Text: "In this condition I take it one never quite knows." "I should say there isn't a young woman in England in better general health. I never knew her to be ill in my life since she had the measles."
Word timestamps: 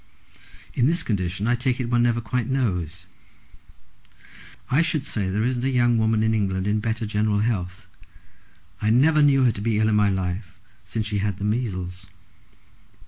"In 0.73 0.87
this 0.87 1.03
condition 1.03 1.45
I 1.45 1.53
take 1.53 1.79
it 1.79 1.85
one 1.91 2.01
never 2.01 2.21
quite 2.21 2.49
knows." 2.49 3.05
"I 4.71 4.81
should 4.81 5.05
say 5.05 5.29
there 5.29 5.43
isn't 5.43 5.63
a 5.63 5.69
young 5.69 5.99
woman 5.99 6.23
in 6.23 6.33
England 6.33 6.65
in 6.65 6.79
better 6.79 7.05
general 7.05 7.41
health. 7.41 7.85
I 8.81 8.89
never 8.89 9.21
knew 9.21 9.43
her 9.43 9.51
to 9.51 9.61
be 9.61 9.77
ill 9.79 9.89
in 9.89 9.95
my 9.95 10.09
life 10.09 10.57
since 10.85 11.05
she 11.05 11.19
had 11.19 11.37
the 11.37 11.43
measles." 11.43 12.07